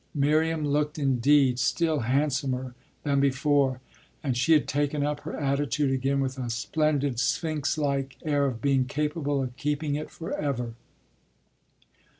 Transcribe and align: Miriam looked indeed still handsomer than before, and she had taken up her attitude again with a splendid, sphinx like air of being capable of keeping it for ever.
Miriam 0.15 0.65
looked 0.65 0.97
indeed 0.97 1.59
still 1.59 1.99
handsomer 1.99 2.73
than 3.03 3.19
before, 3.19 3.81
and 4.23 4.35
she 4.35 4.53
had 4.53 4.67
taken 4.67 5.03
up 5.05 5.19
her 5.19 5.39
attitude 5.39 5.91
again 5.93 6.19
with 6.19 6.39
a 6.39 6.49
splendid, 6.49 7.19
sphinx 7.19 7.77
like 7.77 8.17
air 8.23 8.47
of 8.47 8.63
being 8.63 8.85
capable 8.85 9.43
of 9.43 9.55
keeping 9.57 9.93
it 9.93 10.09
for 10.09 10.33
ever. 10.33 10.73